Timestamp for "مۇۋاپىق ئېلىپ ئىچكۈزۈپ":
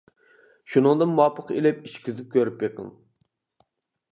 1.17-2.33